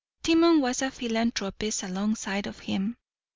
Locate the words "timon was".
0.23-0.81